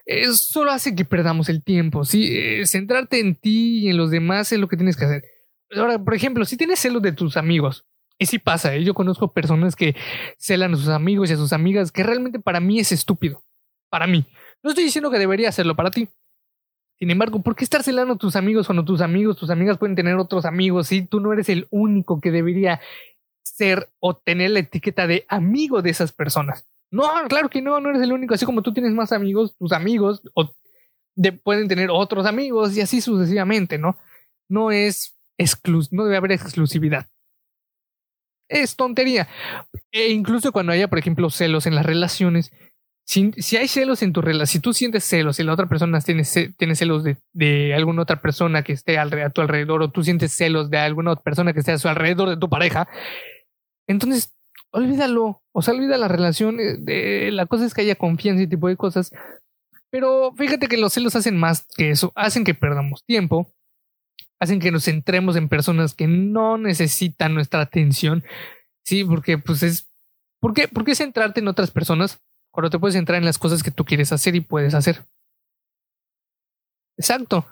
eh, 0.04 0.30
solo 0.32 0.70
hace 0.70 0.94
que 0.94 1.04
perdamos 1.04 1.48
el 1.48 1.64
tiempo, 1.64 2.04
¿sí? 2.04 2.30
Eh, 2.36 2.66
centrarte 2.66 3.18
en 3.18 3.34
ti 3.34 3.80
y 3.80 3.88
en 3.88 3.96
los 3.96 4.12
demás 4.12 4.52
es 4.52 4.60
lo 4.60 4.68
que 4.68 4.76
tienes 4.76 4.96
que 4.96 5.06
hacer. 5.06 5.24
Ahora, 5.76 5.98
por 5.98 6.14
ejemplo, 6.14 6.44
si 6.44 6.56
tienes 6.56 6.78
celos 6.78 7.02
de 7.02 7.10
tus 7.10 7.36
amigos, 7.36 7.84
y 8.18 8.26
sí 8.26 8.38
pasa, 8.38 8.75
¿eh? 8.75 8.85
yo 8.85 8.94
conozco 8.94 9.32
personas 9.32 9.76
que 9.76 9.94
celan 10.38 10.75
a 10.75 10.76
sus 10.76 10.88
amigos 10.88 11.30
y 11.30 11.35
a 11.35 11.37
sus 11.37 11.52
amigas, 11.52 11.92
que 11.92 12.02
realmente 12.02 12.38
para 12.38 12.61
mí 12.61 12.78
es 12.80 12.92
estúpido, 12.92 13.44
para 13.90 14.06
mí. 14.06 14.25
No 14.62 14.70
estoy 14.70 14.85
diciendo 14.85 15.11
que 15.11 15.18
debería 15.18 15.49
hacerlo 15.49 15.76
para 15.76 15.90
ti, 15.90 16.08
sin 16.99 17.11
embargo, 17.11 17.42
¿por 17.42 17.54
qué 17.54 17.64
estar 17.64 17.82
celando 17.82 18.14
a 18.14 18.18
tus 18.18 18.37
amigos 18.37 18.66
cuando 18.66 18.85
tus 18.85 19.02
amigos, 19.02 19.37
tus 19.37 19.50
amigas 19.50 19.76
pueden 19.76 19.96
tener 19.96 20.16
otros 20.16 20.46
amigos 20.46 20.90
y 20.92 21.02
tú 21.02 21.20
no 21.20 21.32
eres 21.32 21.49
el 21.50 21.68
único 21.70 22.20
que 22.20 22.30
debería 22.30 22.80
ser 23.42 23.90
o 24.00 24.16
tener 24.16 24.50
la 24.50 24.61
etiqueta 24.61 25.06
de 25.06 25.26
amigo 25.28 25.82
de 25.82 25.90
esas 25.90 26.12
personas? 26.12 26.66
No, 26.90 27.04
claro 27.28 27.50
que 27.50 27.61
no, 27.61 27.80
no 27.80 27.90
eres 27.90 28.00
el 28.00 28.12
único. 28.12 28.35
Así 28.35 28.46
como 28.46 28.62
tú 28.62 28.73
tienes 28.73 28.92
más 28.92 29.12
amigos, 29.12 29.54
tus 29.58 29.73
amigos 29.73 30.23
o 30.35 30.54
pueden 31.44 31.68
tener 31.68 31.90
otros 31.90 32.25
amigos 32.25 32.76
y 32.76 32.80
así 32.80 33.00
sucesivamente, 33.02 33.76
¿no? 33.76 33.99
No 34.49 34.70
es 34.70 35.18
exclus 35.38 35.92
no 35.92 36.04
debe 36.04 36.16
haber 36.16 36.32
exclusividad. 36.32 37.08
Es 38.48 38.76
tontería. 38.76 39.28
E 39.92 40.08
incluso 40.10 40.52
cuando 40.52 40.72
haya, 40.72 40.88
por 40.88 40.98
ejemplo, 40.98 41.30
celos 41.30 41.66
en 41.66 41.74
las 41.74 41.86
relaciones, 41.86 42.52
si, 43.04 43.32
si, 43.36 43.56
hay 43.56 43.68
celos 43.68 44.02
en 44.02 44.12
tu 44.12 44.20
relación, 44.20 44.46
si 44.46 44.60
tú 44.60 44.72
sientes 44.72 45.04
celos 45.04 45.38
y 45.38 45.44
la 45.44 45.52
otra 45.52 45.66
persona 45.66 46.00
tiene, 46.00 46.24
tiene 46.56 46.74
celos 46.74 47.04
de, 47.04 47.18
de, 47.32 47.72
alguna 47.74 48.02
otra 48.02 48.20
persona 48.20 48.62
que 48.62 48.72
esté 48.72 48.98
a 48.98 49.30
tu 49.30 49.40
alrededor 49.40 49.82
o 49.82 49.90
tú 49.90 50.02
sientes 50.02 50.32
celos 50.32 50.70
de 50.70 50.78
alguna 50.78 51.12
otra 51.12 51.22
persona 51.22 51.52
que 51.52 51.60
esté 51.60 51.72
a 51.72 51.78
su 51.78 51.88
alrededor 51.88 52.28
de 52.28 52.36
tu 52.36 52.48
pareja, 52.48 52.88
entonces 53.86 54.36
olvídalo. 54.76 55.42
O 55.52 55.62
sea, 55.62 55.74
olvida 55.74 55.98
la 55.98 56.08
relación. 56.08 56.58
Eh, 56.60 57.30
la 57.32 57.46
cosa 57.46 57.64
es 57.64 57.74
que 57.74 57.82
haya 57.82 57.96
confianza 57.96 58.42
y 58.42 58.46
tipo 58.46 58.68
de 58.68 58.76
cosas. 58.76 59.12
Pero 59.90 60.32
fíjate 60.36 60.68
que 60.68 60.76
los 60.76 60.92
celos 60.92 61.16
hacen 61.16 61.36
más 61.36 61.66
que 61.76 61.90
eso. 61.90 62.12
Hacen 62.14 62.44
que 62.44 62.54
perdamos 62.54 63.04
tiempo. 63.04 63.52
Hacen 64.40 64.60
que 64.60 64.70
nos 64.70 64.84
centremos 64.84 65.36
en 65.36 65.48
personas 65.48 65.94
que 65.94 66.06
no 66.06 66.58
necesitan 66.58 67.34
nuestra 67.34 67.60
atención. 67.60 68.24
Sí, 68.84 69.04
porque 69.04 69.38
pues 69.38 69.62
es... 69.62 69.88
¿Por 70.40 70.52
qué, 70.52 70.68
¿Por 70.68 70.94
centrarte 70.94 71.40
en 71.40 71.48
otras 71.48 71.70
personas? 71.70 72.20
Cuando 72.50 72.70
te 72.70 72.78
puedes 72.78 72.94
centrar 72.94 73.18
en 73.18 73.24
las 73.24 73.38
cosas 73.38 73.62
que 73.62 73.70
tú 73.70 73.84
quieres 73.84 74.12
hacer 74.12 74.36
y 74.36 74.40
puedes 74.40 74.74
hacer. 74.74 75.04
Exacto. 76.96 77.46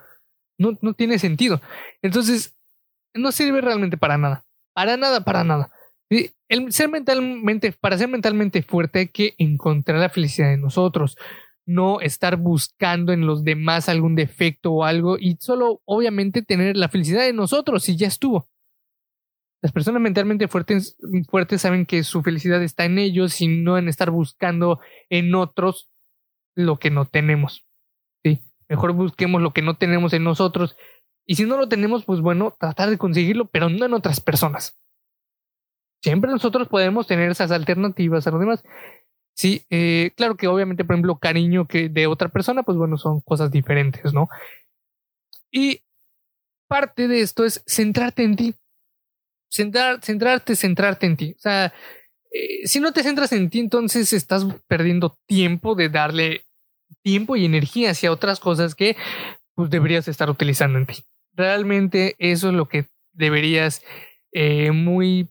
No, 0.58 0.78
no 0.80 0.94
tiene 0.94 1.18
sentido. 1.18 1.60
Entonces, 2.02 2.54
no 3.14 3.32
sirve 3.32 3.60
realmente 3.60 3.96
para 3.96 4.18
nada. 4.18 4.44
Para 4.74 4.96
nada, 4.96 5.24
para 5.24 5.44
nada. 5.44 5.70
El 6.48 6.72
ser 6.72 6.88
mentalmente, 6.88 7.72
para 7.72 7.98
ser 7.98 8.08
mentalmente 8.08 8.62
fuerte 8.62 9.00
hay 9.00 9.08
que 9.08 9.34
encontrar 9.38 9.98
la 9.98 10.10
felicidad 10.10 10.52
en 10.52 10.60
nosotros, 10.60 11.16
no 11.66 12.00
estar 12.00 12.36
buscando 12.36 13.12
en 13.12 13.26
los 13.26 13.44
demás 13.44 13.88
algún 13.88 14.14
defecto 14.14 14.72
o 14.72 14.84
algo 14.84 15.16
y 15.18 15.36
solo 15.40 15.80
obviamente 15.84 16.42
tener 16.42 16.76
la 16.76 16.88
felicidad 16.88 17.22
de 17.22 17.32
nosotros 17.32 17.88
y 17.88 17.96
ya 17.96 18.06
estuvo. 18.06 18.48
Las 19.62 19.72
personas 19.72 20.02
mentalmente 20.02 20.46
fuertes, 20.46 20.96
fuertes 21.30 21.62
saben 21.62 21.86
que 21.86 22.04
su 22.04 22.22
felicidad 22.22 22.62
está 22.62 22.84
en 22.84 22.98
ellos 22.98 23.40
y 23.40 23.48
no 23.48 23.78
en 23.78 23.88
estar 23.88 24.10
buscando 24.10 24.78
en 25.08 25.34
otros 25.34 25.88
lo 26.54 26.78
que 26.78 26.90
no 26.90 27.06
tenemos. 27.06 27.66
¿sí? 28.22 28.42
Mejor 28.68 28.92
busquemos 28.92 29.40
lo 29.40 29.52
que 29.52 29.62
no 29.62 29.76
tenemos 29.78 30.12
en 30.12 30.24
nosotros. 30.24 30.76
Y 31.26 31.36
si 31.36 31.46
no 31.46 31.56
lo 31.56 31.68
tenemos, 31.68 32.04
pues 32.04 32.20
bueno, 32.20 32.54
tratar 32.60 32.90
de 32.90 32.98
conseguirlo, 32.98 33.46
pero 33.46 33.70
no 33.70 33.86
en 33.86 33.94
otras 33.94 34.20
personas. 34.20 34.78
Siempre 36.02 36.30
nosotros 36.30 36.68
podemos 36.68 37.06
tener 37.06 37.30
esas 37.30 37.50
alternativas 37.50 38.26
a 38.26 38.30
los 38.30 38.40
demás. 38.40 38.62
Sí, 39.34 39.64
eh, 39.70 40.12
claro 40.16 40.36
que 40.36 40.46
obviamente, 40.46 40.84
por 40.84 40.94
ejemplo, 40.94 41.18
cariño 41.18 41.66
que 41.66 41.88
de 41.88 42.06
otra 42.06 42.28
persona, 42.28 42.62
pues 42.62 42.78
bueno, 42.78 42.96
son 42.98 43.20
cosas 43.20 43.50
diferentes, 43.50 44.14
¿no? 44.14 44.28
Y 45.50 45.82
parte 46.68 47.08
de 47.08 47.20
esto 47.20 47.44
es 47.44 47.62
centrarte 47.66 48.22
en 48.24 48.36
ti 48.36 48.54
centrar, 49.54 50.00
centrarte, 50.02 50.56
centrarte 50.56 51.06
en 51.06 51.16
ti. 51.16 51.34
O 51.36 51.40
sea, 51.40 51.72
eh, 52.32 52.66
si 52.66 52.80
no 52.80 52.92
te 52.92 53.02
centras 53.04 53.32
en 53.32 53.50
ti, 53.50 53.60
entonces 53.60 54.12
estás 54.12 54.44
perdiendo 54.66 55.16
tiempo 55.26 55.76
de 55.76 55.88
darle 55.88 56.44
tiempo 57.02 57.36
y 57.36 57.44
energía 57.44 57.90
hacia 57.90 58.10
otras 58.10 58.40
cosas 58.40 58.74
que 58.74 58.96
pues, 59.54 59.70
deberías 59.70 60.08
estar 60.08 60.28
utilizando 60.28 60.78
en 60.78 60.86
ti. 60.86 61.04
Realmente 61.34 62.16
eso 62.18 62.48
es 62.48 62.54
lo 62.54 62.68
que 62.68 62.86
deberías 63.12 63.82
eh, 64.32 64.72
muy, 64.72 65.28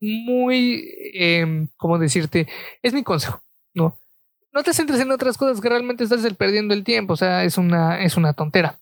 muy, 0.00 0.92
eh, 1.14 1.66
¿cómo 1.76 1.98
decirte? 1.98 2.46
Es 2.82 2.92
mi 2.94 3.02
consejo, 3.02 3.42
¿no? 3.74 3.98
No 4.52 4.62
te 4.62 4.72
centres 4.72 5.00
en 5.00 5.10
otras 5.10 5.36
cosas 5.36 5.60
que 5.60 5.68
realmente 5.68 6.04
estás 6.04 6.26
perdiendo 6.34 6.74
el 6.74 6.84
tiempo, 6.84 7.12
o 7.14 7.16
sea, 7.16 7.44
es 7.44 7.58
una, 7.58 8.02
es 8.02 8.16
una 8.16 8.32
tontera. 8.32 8.80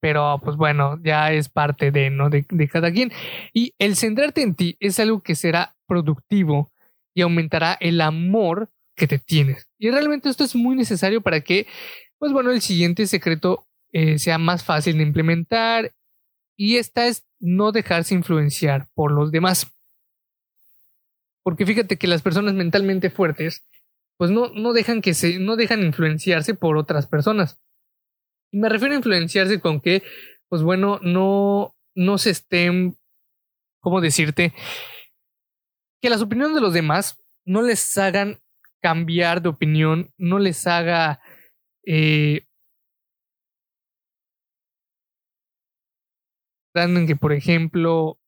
Pero 0.00 0.40
pues 0.42 0.56
bueno, 0.56 0.98
ya 1.02 1.32
es 1.32 1.48
parte 1.48 1.90
de, 1.90 2.10
¿no? 2.10 2.30
De, 2.30 2.46
de 2.48 2.68
cada 2.68 2.90
quien. 2.90 3.12
Y 3.52 3.74
el 3.78 3.96
centrarte 3.96 4.42
en 4.42 4.54
ti 4.54 4.76
es 4.80 4.98
algo 4.98 5.22
que 5.22 5.34
será 5.34 5.76
productivo 5.86 6.72
y 7.14 7.22
aumentará 7.22 7.76
el 7.80 8.00
amor 8.00 8.70
que 8.96 9.06
te 9.06 9.18
tienes. 9.18 9.68
Y 9.78 9.90
realmente 9.90 10.28
esto 10.28 10.44
es 10.44 10.54
muy 10.54 10.76
necesario 10.76 11.20
para 11.20 11.40
que, 11.40 11.66
pues 12.18 12.32
bueno, 12.32 12.50
el 12.50 12.60
siguiente 12.60 13.06
secreto 13.06 13.66
eh, 13.92 14.18
sea 14.18 14.38
más 14.38 14.64
fácil 14.64 14.96
de 14.96 15.02
implementar. 15.02 15.92
Y 16.56 16.76
esta 16.76 17.06
es 17.06 17.24
no 17.38 17.72
dejarse 17.72 18.14
influenciar 18.14 18.88
por 18.94 19.12
los 19.12 19.32
demás. 19.32 19.72
Porque 21.42 21.66
fíjate 21.66 21.96
que 21.96 22.06
las 22.06 22.22
personas 22.22 22.54
mentalmente 22.54 23.10
fuertes, 23.10 23.66
pues 24.18 24.30
no, 24.30 24.48
no 24.50 24.72
dejan 24.72 25.00
que 25.00 25.14
se, 25.14 25.38
no 25.38 25.56
dejan 25.56 25.82
influenciarse 25.82 26.54
por 26.54 26.76
otras 26.76 27.06
personas. 27.06 27.60
Y 28.52 28.58
me 28.58 28.68
refiero 28.68 28.94
a 28.94 28.98
influenciarse 28.98 29.60
con 29.60 29.80
que, 29.80 30.02
pues 30.48 30.62
bueno, 30.62 30.98
no, 31.02 31.74
no 31.94 32.18
se 32.18 32.30
estén, 32.30 32.96
¿cómo 33.80 34.00
decirte? 34.00 34.52
Que 36.02 36.10
las 36.10 36.22
opiniones 36.22 36.54
de 36.54 36.60
los 36.60 36.74
demás 36.74 37.22
no 37.44 37.62
les 37.62 37.96
hagan 37.96 38.38
cambiar 38.80 39.42
de 39.42 39.48
opinión, 39.48 40.12
no 40.18 40.38
les 40.38 40.66
haga... 40.66 41.20
Eh, 41.86 42.46
que, 46.72 47.16
por 47.16 47.32
ejemplo, 47.32 48.19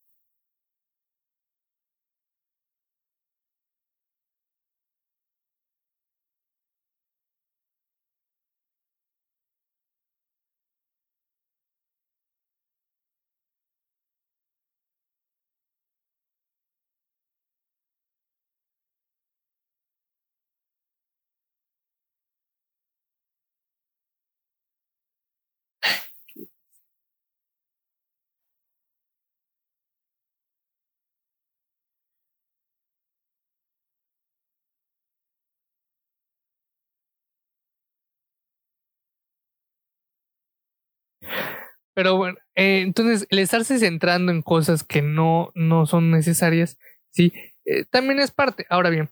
Pero 41.95 42.17
bueno, 42.17 42.39
eh, 42.55 42.81
entonces 42.81 43.27
el 43.31 43.39
estarse 43.39 43.79
centrando 43.79 44.33
en 44.33 44.43
cosas 44.43 44.83
que 44.83 45.03
no, 45.03 45.51
no 45.55 45.87
son 45.87 46.11
necesarias, 46.11 46.79
sí, 47.11 47.33
eh, 47.65 47.85
también 47.91 48.19
es 48.19 48.31
parte. 48.31 48.67
Ahora 48.71 48.91
bien, 48.91 49.11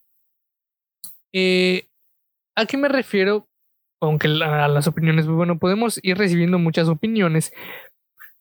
eh, 1.33 1.89
¿a 2.57 2.67
qué 2.67 2.77
me 2.77 2.89
refiero? 2.89 3.49
Aunque 4.01 4.29
a 4.29 4.69
las 4.69 4.87
opiniones, 4.87 5.27
pues 5.27 5.37
bueno, 5.37 5.59
podemos 5.59 6.01
ir 6.03 6.17
recibiendo 6.17 6.59
muchas 6.59 6.89
opiniones. 6.89 7.53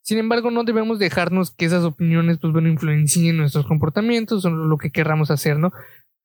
Sin 0.01 0.17
embargo, 0.17 0.51
no 0.51 0.63
debemos 0.63 0.99
dejarnos 0.99 1.51
que 1.51 1.65
esas 1.65 1.83
opiniones, 1.83 2.39
pues 2.39 2.53
bueno, 2.53 2.69
influencien 2.69 3.37
nuestros 3.37 3.65
comportamientos 3.67 4.45
o 4.45 4.49
lo 4.49 4.77
que 4.77 4.91
querramos 4.91 5.29
hacer, 5.31 5.57
¿no? 5.57 5.71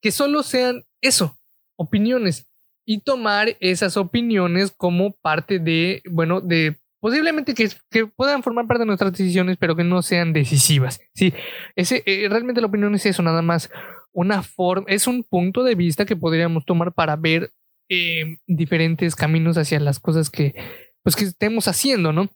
Que 0.01 0.13
solo 0.13 0.45
sean 0.45 0.85
eso, 1.03 1.37
opiniones. 1.77 2.47
Y 2.87 3.01
tomar 3.01 3.57
esas 3.61 3.97
opiniones 3.97 4.73
como 4.77 5.13
parte 5.17 5.59
de, 5.59 6.03
bueno, 6.09 6.41
de 6.41 6.79
posiblemente 7.05 7.53
que, 7.53 8.07
puedan 8.07 8.43
formar 8.43 8.67
parte 8.67 8.81
de 8.81 8.87
nuestras 8.87 9.13
decisiones, 9.13 9.59
pero 9.59 9.77
que 9.77 9.85
no 9.85 10.01
sean 10.01 10.33
decisivas. 10.33 11.03
Sí, 11.15 11.35
ese, 11.77 12.03
eh, 12.07 12.27
realmente 12.31 12.63
la 12.63 12.67
opinión 12.69 12.95
es 12.95 13.05
eso, 13.05 13.23
nada 13.23 13.43
más 13.43 13.71
una 14.15 14.43
forma, 14.43 14.87
es 14.89 15.07
un 15.07 15.23
punto 15.23 15.65
de 15.65 15.75
vista 15.75 16.07
que 16.07 16.17
podríamos 16.17 16.65
tomar 16.65 16.95
para 16.95 17.17
ver 17.17 17.53
eh, 17.91 18.39
diferentes 18.47 19.15
caminos 19.17 19.59
hacia 19.59 19.81
las 19.81 20.01
cosas 20.01 20.31
que, 20.31 20.55
pues, 21.03 21.15
que 21.15 21.25
estemos 21.25 21.69
haciendo, 21.69 22.15
¿no? 22.15 22.31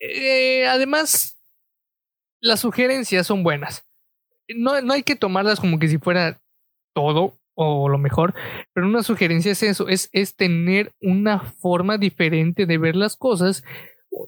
Eh, 0.00 0.66
además, 0.66 1.38
las 2.40 2.58
sugerencias 2.58 3.28
son 3.28 3.44
buenas. 3.44 3.86
No, 4.48 4.80
no 4.80 4.92
hay 4.92 5.04
que 5.04 5.14
tomarlas 5.14 5.60
como 5.60 5.78
que 5.78 5.86
si 5.86 5.98
fuera 5.98 6.40
todo 6.92 7.38
o 7.56 7.88
lo 7.88 7.98
mejor, 7.98 8.34
pero 8.72 8.86
una 8.86 9.02
sugerencia 9.02 9.50
es 9.50 9.62
eso, 9.62 9.88
es, 9.88 10.10
es 10.12 10.36
tener 10.36 10.92
una 11.00 11.40
forma 11.40 11.98
diferente 11.98 12.66
de 12.66 12.78
ver 12.78 12.94
las 12.96 13.16
cosas, 13.16 13.64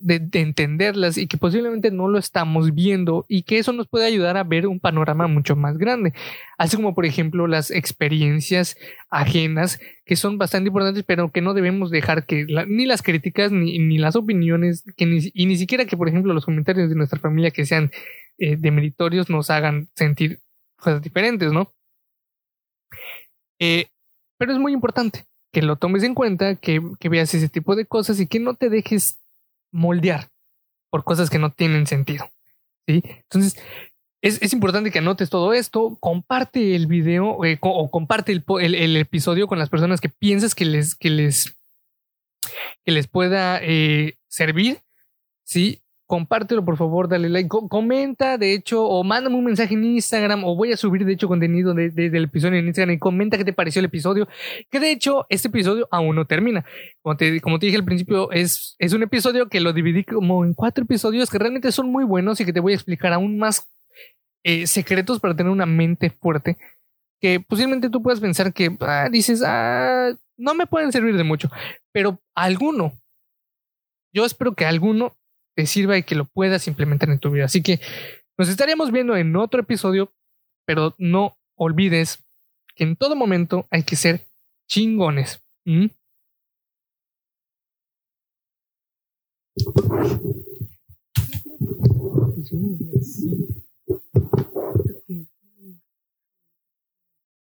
de, 0.01 0.19
de, 0.19 0.41
entenderlas 0.41 1.17
y 1.17 1.27
que 1.29 1.39
posiblemente 1.39 1.91
no 1.91 2.09
lo 2.09 2.19
estamos 2.19 2.75
viendo 2.75 3.25
y 3.29 3.43
que 3.43 3.59
eso 3.59 3.73
nos 3.73 3.89
puede 3.89 4.07
ayudar 4.07 4.37
a 4.37 4.45
ver 4.45 4.67
un 4.67 4.81
panorama 4.81 5.29
mucho 5.29 5.57
más 5.57 5.79
grande. 5.79 6.13
Así 6.59 6.77
como 6.77 6.95
por 6.95 7.07
ejemplo 7.07 7.47
las 7.47 7.71
experiencias 7.71 8.77
ajenas 9.09 9.81
que 10.05 10.17
son 10.17 10.37
bastante 10.37 10.69
importantes 10.69 11.05
pero 11.07 11.31
que 11.31 11.41
no 11.41 11.55
debemos 11.55 11.91
dejar 11.91 12.27
que 12.27 12.47
ni 12.67 12.85
las 12.85 13.03
críticas 13.03 13.51
ni, 13.51 13.79
ni 13.79 13.97
las 13.99 14.15
opiniones 14.17 14.85
que 14.97 15.07
ni, 15.07 15.31
y 15.33 15.47
ni 15.47 15.57
siquiera 15.57 15.87
que 15.87 15.97
por 15.97 16.09
ejemplo 16.09 16.35
los 16.35 16.45
comentarios 16.45 16.91
de 16.91 16.97
nuestra 16.97 17.19
familia 17.19 17.51
que 17.51 17.65
sean 17.65 17.91
eh, 18.39 18.57
demeritorios 18.59 19.31
nos 19.31 19.49
hagan 19.49 19.89
sentir 19.95 20.41
cosas 20.77 21.03
diferentes, 21.03 21.51
¿no? 21.53 21.73
Eh, 23.59 23.89
pero 24.39 24.53
es 24.53 24.59
muy 24.59 24.73
importante 24.73 25.27
que 25.53 25.63
lo 25.63 25.77
tomes 25.77 26.03
en 26.03 26.15
cuenta, 26.15 26.57
que, 26.57 26.83
que, 27.01 27.09
veas 27.09 27.33
ese 27.35 27.49
tipo 27.49 27.75
de 27.75 27.87
cosas 27.87 28.21
y 28.21 28.27
que 28.27 28.39
no 28.39 28.55
te 28.55 28.69
dejes 28.69 29.19
moldear 29.73 30.29
por 30.91 31.05
cosas 31.05 31.31
que 31.31 31.39
no 31.39 31.51
tienen 31.51 31.87
sentido. 31.87 32.31
¿sí? 32.87 33.03
Entonces, 33.05 33.57
es, 34.21 34.41
es 34.43 34.53
importante 34.53 34.91
que 34.91 34.99
anotes 34.99 35.31
todo 35.31 35.53
esto, 35.53 35.97
comparte 36.01 36.75
el 36.75 36.87
video 36.87 37.45
eh, 37.45 37.59
o 37.61 37.91
comparte 37.91 38.33
el, 38.33 38.75
el, 38.75 38.97
episodio 38.97 39.47
con 39.47 39.59
las 39.59 39.71
personas 39.71 40.01
que 40.01 40.09
piensas 40.09 40.55
que 40.55 40.65
les, 40.65 40.95
que 40.95 41.11
les, 41.11 41.57
que 42.85 42.93
les 42.93 43.07
pueda 43.07 43.61
eh, 43.63 44.19
servir. 44.29 44.81
¿sí? 45.45 45.83
Compártelo 46.09 46.65
por 46.65 46.79
favor, 46.79 47.07
dale 47.07 47.29
like, 47.29 47.51
comenta 47.69 48.39
de 48.39 48.55
hecho 48.55 48.83
o 48.83 49.05
mándame 49.05 49.37
un 49.37 49.45
mensaje 49.45 49.75
en 49.75 49.85
Instagram 49.85 50.43
o 50.43 50.57
voy 50.57 50.73
a 50.73 50.77
subir 50.79 51.05
de 51.05 51.13
hecho 51.13 51.29
contenido 51.29 51.75
desde 51.75 52.07
el 52.07 52.25
episodio 52.25 52.59
en 52.59 52.67
Instagram 52.67 52.95
y 52.95 52.99
comenta 52.99 53.37
qué 53.37 53.45
te 53.45 53.53
pareció 53.53 53.81
el 53.81 53.85
episodio, 53.85 54.27
que 54.71 54.81
de 54.81 54.91
hecho 54.91 55.27
este 55.29 55.49
episodio 55.49 55.87
aún 55.91 56.17
no 56.17 56.27
termina. 56.27 56.65
Como 57.03 57.17
te, 57.19 57.41
como 57.43 57.59
te 57.59 57.67
dije 57.67 57.77
al 57.77 57.85
principio, 57.85 58.33
es, 58.33 58.75
es 58.79 58.95
un 58.95 59.03
episodio 59.03 59.51
que 59.51 59.61
lo 59.61 59.75
dividí 59.75 60.03
como 60.03 60.47
en 60.47 60.55
cuatro 60.55 60.85
episodios 60.85 61.29
que 61.29 61.39
realmente 61.39 61.71
son 61.73 61.93
muy 61.93 62.05
buenos 62.05 62.41
y 62.41 62.47
que 62.47 62.55
te 62.55 62.61
voy 62.61 62.73
a 62.73 62.77
explicar 62.77 63.13
aún 63.13 63.39
más 63.39 63.69
eh, 64.45 64.67
secretos 64.67 65.21
para 65.21 65.37
tener 65.37 65.53
una 65.53 65.67
mente 65.67 66.09
fuerte 66.09 66.57
que 67.21 67.39
posiblemente 67.41 67.91
tú 67.91 68.03
puedas 68.03 68.21
pensar 68.21 68.55
que 68.55 68.75
ah, 68.81 69.09
dices, 69.11 69.43
ah, 69.45 70.11
no 70.39 70.55
me 70.55 70.67
pueden 70.67 70.91
servir 70.91 71.19
de 71.19 71.25
mucho, 71.25 71.51
pero 71.93 72.19
alguno, 72.35 72.99
yo 74.11 74.25
espero 74.25 74.55
que 74.55 74.65
alguno 74.65 75.18
te 75.59 75.67
sirva 75.67 75.99
y 75.99 76.05
que 76.05 76.15
lo 76.15 76.25
puedas 76.25 76.69
implementar 76.69 77.11
en 77.11 77.19
tu 77.19 77.33
vida. 77.33 77.47
Así 77.47 77.65
que 77.65 77.81
nos 78.39 78.49
estaremos 78.49 78.93
viendo 78.93 79.17
en 79.17 79.35
otro 79.35 79.63
episodio, 79.63 80.13
pero 80.65 80.95
no 80.99 81.37
olvides 81.57 82.25
que 82.77 82.85
en 82.85 82.95
todo 82.95 83.17
momento 83.17 83.67
hay 83.73 83.83
que 83.83 83.97
ser 83.97 84.29
chingones. 84.69 85.43
¿Mm? 85.65 85.87